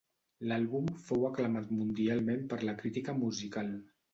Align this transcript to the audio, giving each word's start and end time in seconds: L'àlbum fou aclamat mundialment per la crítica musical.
L'àlbum 0.51 0.87
fou 1.09 1.27
aclamat 1.29 1.69
mundialment 1.81 2.43
per 2.55 2.61
la 2.71 2.77
crítica 2.83 3.19
musical. 3.23 3.75